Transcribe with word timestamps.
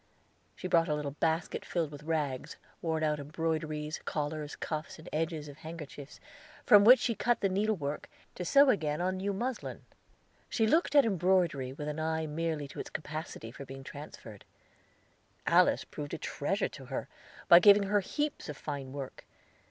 She 0.55 0.67
brought 0.67 0.87
a 0.89 0.95
little 0.95 1.11
basket 1.11 1.63
filled 1.63 1.91
with 1.91 2.01
rags, 2.01 2.57
worn 2.81 3.03
out 3.03 3.19
embroideries, 3.19 3.99
collars, 4.03 4.55
cuffs, 4.55 4.97
and 4.97 5.07
edges 5.13 5.47
of 5.47 5.57
handkerchiefs, 5.57 6.19
from 6.65 6.83
which 6.83 6.97
she 6.97 7.13
cut 7.13 7.41
the 7.41 7.49
needle 7.49 7.75
work, 7.75 8.09
to 8.33 8.43
sew 8.43 8.69
again 8.71 8.99
on 8.99 9.17
new 9.17 9.31
muslin. 9.31 9.85
She 10.49 10.65
looked 10.65 10.95
at 10.95 11.05
embroidery 11.05 11.71
with 11.71 11.87
an 11.87 11.99
eye 11.99 12.25
merely 12.25 12.67
to 12.69 12.79
its 12.79 12.89
capacity 12.89 13.51
for 13.51 13.63
being 13.63 13.83
transferred. 13.83 14.43
Alice 15.45 15.83
proved 15.85 16.15
a 16.15 16.17
treasure 16.17 16.69
to 16.69 16.85
her, 16.85 17.07
by 17.47 17.59
giving 17.59 17.83
her 17.83 17.99
heaps 17.99 18.49
of 18.49 18.57
fine 18.57 18.93
work. 18.93 19.23